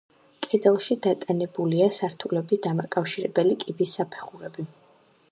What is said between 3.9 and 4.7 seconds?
საფეხურები.